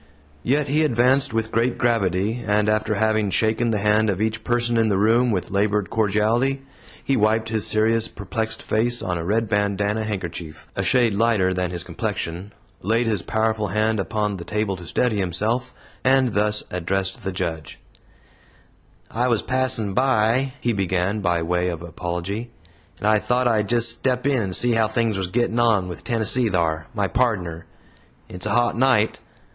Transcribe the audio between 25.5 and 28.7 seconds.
on with Tennessee thar my pardner. It's a